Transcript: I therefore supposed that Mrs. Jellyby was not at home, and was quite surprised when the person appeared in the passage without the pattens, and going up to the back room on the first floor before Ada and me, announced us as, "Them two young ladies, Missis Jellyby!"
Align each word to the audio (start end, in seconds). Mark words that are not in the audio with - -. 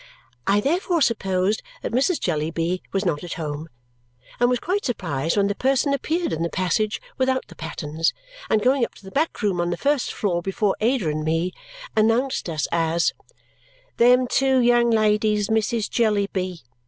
I 0.47 0.61
therefore 0.61 1.03
supposed 1.03 1.61
that 1.83 1.91
Mrs. 1.91 2.19
Jellyby 2.19 2.81
was 2.91 3.05
not 3.05 3.23
at 3.23 3.33
home, 3.33 3.69
and 4.39 4.49
was 4.49 4.57
quite 4.59 4.83
surprised 4.83 5.37
when 5.37 5.45
the 5.45 5.53
person 5.53 5.93
appeared 5.93 6.33
in 6.33 6.41
the 6.41 6.49
passage 6.49 6.99
without 7.19 7.45
the 7.49 7.55
pattens, 7.55 8.11
and 8.49 8.63
going 8.63 8.83
up 8.83 8.95
to 8.95 9.03
the 9.03 9.11
back 9.11 9.43
room 9.43 9.61
on 9.61 9.69
the 9.69 9.77
first 9.77 10.11
floor 10.11 10.41
before 10.41 10.75
Ada 10.79 11.07
and 11.11 11.23
me, 11.23 11.53
announced 11.95 12.49
us 12.49 12.67
as, 12.71 13.13
"Them 13.97 14.25
two 14.27 14.57
young 14.59 14.89
ladies, 14.89 15.51
Missis 15.51 15.87
Jellyby!" 15.87 16.61